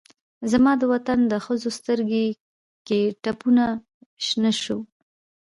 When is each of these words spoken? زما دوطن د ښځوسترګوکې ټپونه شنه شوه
زما 0.51 0.71
دوطن 0.83 1.19
د 1.31 1.33
ښځوسترګوکې 1.45 2.99
ټپونه 3.23 3.65
شنه 4.25 4.51
شوه 4.63 4.83